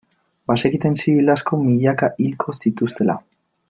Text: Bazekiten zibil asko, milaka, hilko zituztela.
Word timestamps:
Bazekiten 0.51 0.97
zibil 1.03 1.31
asko, 1.35 1.61
milaka, 1.69 2.13
hilko 2.27 2.59
zituztela. 2.61 3.23